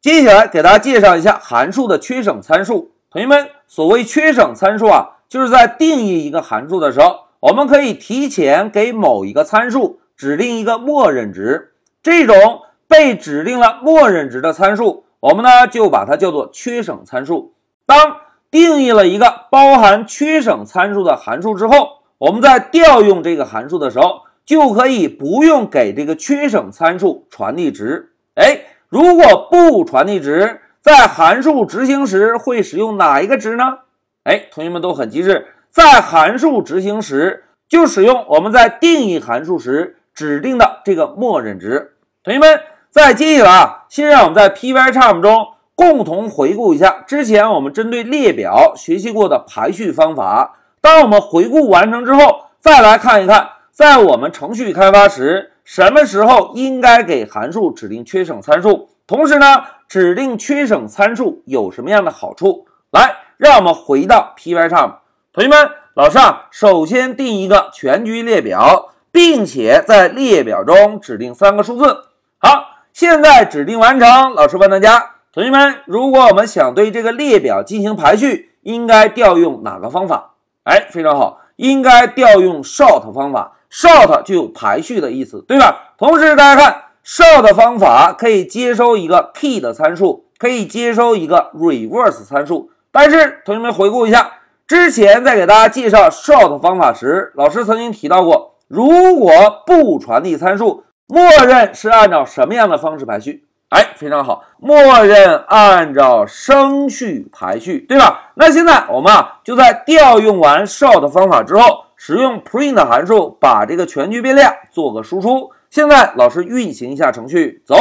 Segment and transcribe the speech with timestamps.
[0.00, 2.92] 接下来给大家介绍一下函数的缺省参数。
[3.10, 11.72] 同学们，所谓缺省参数啊，就是在定义一个函数的时候，我们可以提前给某一个参数指定一个默认值。
[12.02, 17.52] 这种被指定了默认值的参数，我们呢就把它叫做缺省参数。
[17.84, 18.16] 当
[18.50, 28.12] 定义了一个包含缺省参数的函数之后，我们在调用这个函数的时候，就可以不用给这个缺省参数传递值。
[28.36, 28.60] 哎，
[28.90, 33.78] 如果不传递值，在函数执行时会使用哪一个值呢？
[34.24, 41.92] 哎，同学们都很机智，在函数执行时就使用我们在定义函数时指定的这个默认值。
[42.24, 45.46] 同学们，在接下来啊，先让我们在 Pycharm 中。
[45.76, 50.58] 共同回顾一下之前我们针对列表学习过的排序方法。
[50.82, 58.88] 当我们回顾完成之后，再来看一看，在我们程序开发时，什么时候应该给函数指定缺省参数？
[59.06, 62.66] 同时呢，指定缺省参数有什么样的好处？
[62.90, 64.94] 来，让我们回到 Pycharm。
[65.32, 72.06] 同学们，老师啊，首先定一个全局列表，并且在列表中指定三个数字。
[72.38, 74.32] 好，现在指定完成。
[74.34, 75.12] 老师问大家。
[75.32, 80.34] 同学们，如果我们想对这个列表进行排序，应该调用哪个方法？
[80.64, 83.52] 哎，非常好，应该调用 sort 方法。
[83.72, 85.94] Short 就有排序的意思，对吧？
[85.98, 92.70] 同时，大家看，short 方法可以接收一个 key 的参数，可以接收一个 reverse 参数。
[92.90, 94.32] 但是，同学们回顾一下，
[94.66, 103.44] 之前在给大家介绍 short 方法时，老师曾经提到过，如果不传递参数，默认是按照什么样的方式排序？
[103.68, 108.32] 哎，非常好，默认按照升序排序，对吧？
[108.34, 115.50] 那现在我们啊，就在调用完 short 方法之后，使用 print 函数把这个全局变量做个输出。
[115.68, 117.74] 现在老师运行一下程序，走。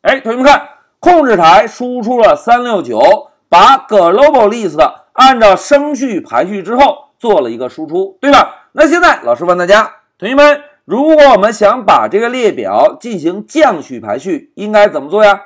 [0.00, 4.76] 哎，同学们看，控制台输出了三六九，把 global list
[5.12, 8.66] 按照升序排序之后做了一个输出，对吧？
[8.72, 9.88] 那现在老师问大家，
[10.18, 10.60] 同学们。
[10.84, 15.40] 如果我们想把这个列表进行降序排序，应该怎么做呀？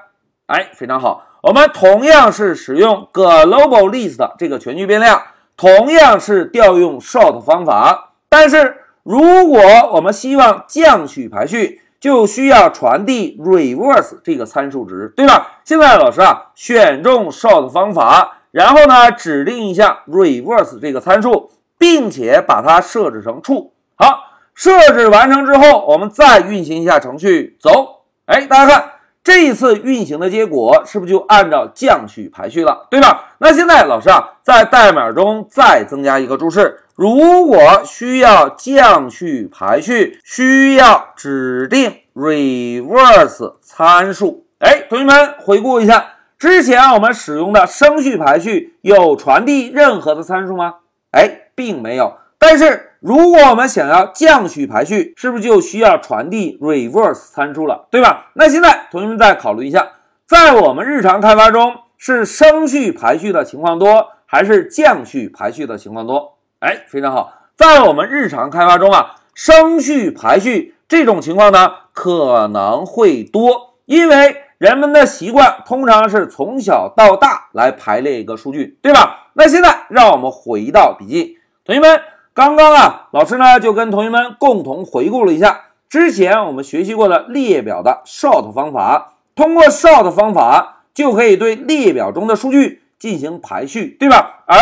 [0.46, 5.20] 哎，非常好，我们同样是使用 global list 这个全局变量，
[5.54, 8.05] 同样是调用 sort 方法。
[8.28, 9.60] 但是，如果
[9.92, 15.60] 我们希望降序排序，就需要传递 reverse 这个参数值，对吧？
[15.64, 23.70] 现在老师啊，选中 short 方法，然后呢，指定一下 reverse 这个参数，并且把它设置成 true。
[23.96, 24.24] 好。
[24.58, 28.04] 设置完成之后，我们再运行一下程序，走。
[28.24, 33.34] 哎，大家看，这一次运行的结果是不是就按照降序排序了，对吧？
[33.36, 44.46] 那现在老师啊，在代码中再增加一个注释：如果需要降序排序，需要指定 reverse 参数。
[44.60, 50.76] 哎，同学们回顾一下，之前我们使用的升序排序有传递任何的参数吗？
[51.10, 52.14] 哎，并没有。
[52.38, 58.30] 但是，如果我们想要降序排序，是不是就需要传递 reverse 参数了，对吧？
[58.32, 59.86] 那现在同学们再考虑一下，
[60.26, 66.35] 在我们日常开发中，是升序排序的情况多，还是降序排序的情况多？
[66.60, 79.28] 哎，非常好，在我们日常开发中啊，升序排序这种情况呢可能会多，因为人们的习惯通常是从小到大来排列一个数据，对吧？
[79.34, 82.00] 那现在让我们回到笔记，同学们。
[82.32, 85.58] 刚刚啊，老师呢就跟同学们共同回顾了一下
[85.88, 89.14] 之前我们学习过的列表的 sort 方法。
[89.34, 94.44] 通过 sort 方法，就可以对列表中的数据进行排序，对吧？
[94.46, 94.56] 而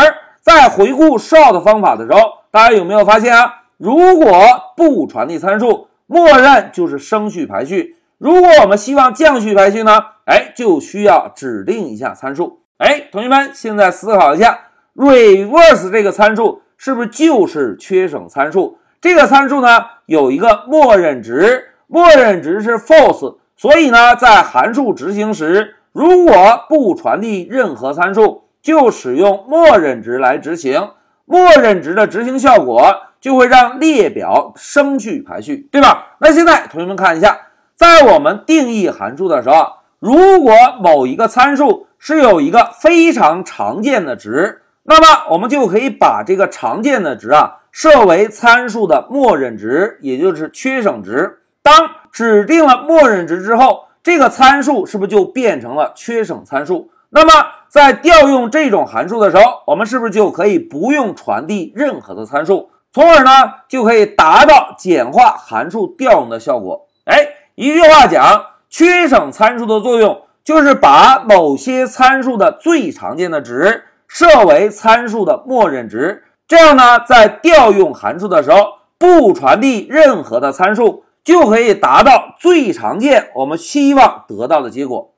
[0.45, 3.63] 在回顾 short 方法的时候，大家有没有发现啊？
[3.79, 4.31] 如果
[4.77, 10.05] 不传递参数，默认就是升序排序；如果我们希望降序排序呢？
[10.27, 12.61] 哎，就需要指定一下参数。
[12.77, 14.59] 哎，同学们现在思考一下
[14.95, 16.61] ，reverse 这个参数。
[16.77, 18.77] 是不是就是缺省参数？
[19.01, 30.91] 这个参数呢有一个默认值，默认值是 false，所以呢在函数执行时，如果不传递任何参数，就使用默认值来执行。
[31.27, 32.83] 默认值的执行效果
[33.21, 36.17] 就会让列表升序排序，对吧？
[36.19, 37.39] 那现在同学们看一下，
[37.75, 44.63] 在我们定义函数的时候，如果某一个参数是有一个非常常见的值。
[44.85, 51.39] 那么我们就可以把这个常见的值啊设为参数的默认值，也就是缺省值。
[51.63, 56.91] 当指定了默认值之后，这个参数是不是就变成了缺省参数？
[57.09, 63.31] 那么在调用这种函数的时候，我们是不是就可以不用传递任何的参数，从而呢
[63.69, 66.87] 就可以达到简化函数调用的效果？
[67.07, 67.17] 哎，
[67.57, 85.11] 一句话讲，缺省参数的作用就是把某些参数的最常见的值设为参数的默认值，这样呢，在调用函数的时候，不传递任何的参数，就可以达到最常见我们希望得到的结果。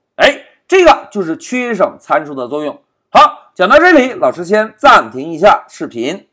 [0.68, 2.80] 这个就是缺省参数的作用。
[3.10, 6.26] 好，讲到这里，老师先暂停一下视频。